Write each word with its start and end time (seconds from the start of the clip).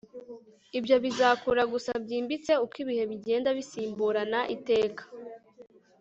ibyo 0.77 0.95
bizakura 1.03 1.63
gusa 1.73 1.91
byimbitse 2.03 2.51
uko 2.63 2.75
ibihe 2.83 3.03
bigenda 3.11 3.49
bisimburana 3.57 4.39
iteka 4.55 5.03